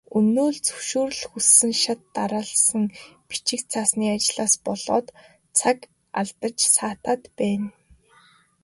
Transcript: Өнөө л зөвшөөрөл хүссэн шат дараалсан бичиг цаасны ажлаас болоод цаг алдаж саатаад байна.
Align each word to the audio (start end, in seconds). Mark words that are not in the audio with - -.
Өнөө 0.17 0.49
л 0.55 0.59
зөвшөөрөл 0.67 1.23
хүссэн 1.31 1.71
шат 1.83 2.01
дараалсан 2.15 2.83
бичиг 3.27 3.61
цаасны 3.71 4.05
ажлаас 4.15 4.53
болоод 4.65 5.07
цаг 5.57 5.77
алдаж 6.19 6.57
саатаад 6.75 7.23
байна. 7.37 7.67